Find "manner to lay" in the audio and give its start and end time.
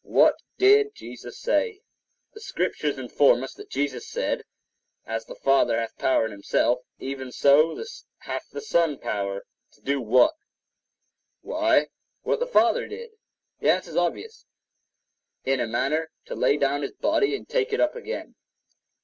15.67-16.57